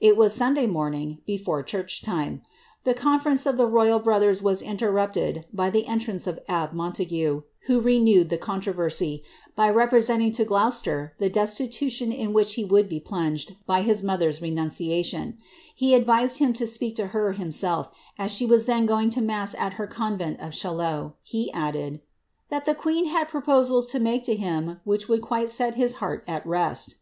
It 0.00 0.16
was 0.16 0.34
Sunday 0.34 0.66
morning, 0.66 1.18
before 1.26 1.62
church 1.62 2.00
time. 2.00 2.40
The 2.84 2.94
conference 2.94 3.44
of 3.44 3.58
the 3.58 3.66
royal 3.66 3.98
bro 3.98 4.18
thers 4.18 4.40
was 4.40 4.62
interrupted 4.62 5.44
by 5.52 5.68
the 5.68 5.86
entrance 5.86 6.26
of 6.26 6.40
abbe 6.48 6.74
Montague, 6.74 7.42
who 7.66 7.80
renewed 7.82 8.30
the 8.30 8.38
controversy, 8.38 9.22
by 9.54 9.68
representing 9.68 10.32
to 10.32 10.44
Gloucester 10.46 11.12
the 11.18 11.28
destitution 11.28 12.12
in 12.12 12.32
which 12.32 12.54
he 12.54 12.64
would 12.64 12.88
be 12.88 12.98
plunged 12.98 13.56
by 13.66 13.82
his 13.82 14.02
mother's 14.02 14.40
renunciation: 14.40 15.36
he 15.74 15.94
advised 15.94 16.38
him 16.38 16.54
to 16.54 16.66
speak 16.66 16.96
to 16.96 17.08
her 17.08 17.32
himself, 17.32 17.90
as 18.16 18.30
she 18.30 18.46
was 18.46 18.64
then 18.64 18.86
going 18.86 19.10
to 19.10 19.20
mass 19.20 19.54
at 19.54 19.74
her 19.74 19.86
convent 19.86 20.40
uf 20.40 20.52
Ciiaillot; 20.54 21.12
he 21.22 21.52
added, 21.52 22.00
^that 22.50 22.64
the 22.64 22.74
queen 22.74 23.04
had 23.08 23.28
proposals 23.28 23.86
to 23.88 24.00
make 24.00 24.24
to 24.24 24.34
him 24.34 24.80
vbich 24.86 25.08
would 25.10 25.20
quite 25.20 25.50
set 25.50 25.74
his 25.74 25.96
heart 25.96 26.24
at 26.26 26.46
rest." 26.46 26.94